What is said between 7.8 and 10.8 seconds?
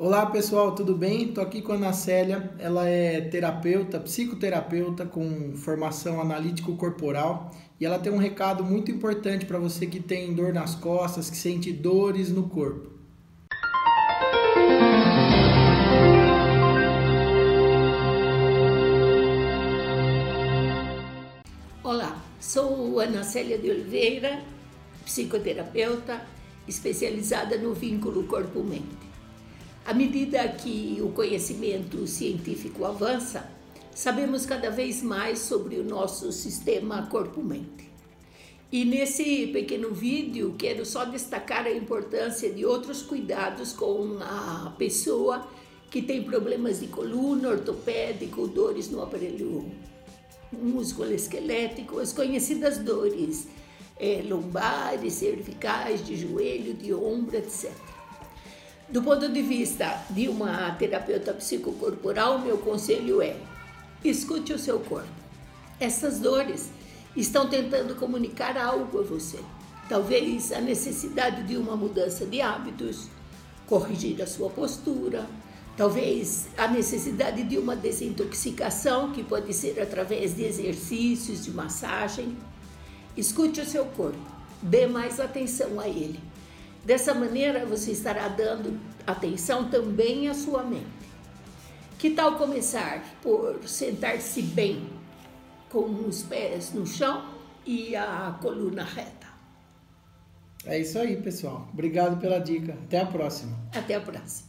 e ela tem um recado muito importante para você que tem dor nas